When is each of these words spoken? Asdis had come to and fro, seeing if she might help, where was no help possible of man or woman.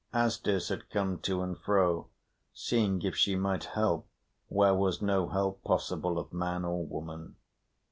Asdis 0.15 0.69
had 0.69 0.89
come 0.89 1.19
to 1.19 1.43
and 1.43 1.55
fro, 1.59 2.07
seeing 2.55 3.03
if 3.03 3.15
she 3.15 3.35
might 3.35 3.65
help, 3.65 4.07
where 4.47 4.73
was 4.73 4.99
no 4.99 5.27
help 5.29 5.63
possible 5.63 6.17
of 6.17 6.33
man 6.33 6.65
or 6.65 6.83
woman. 6.83 7.35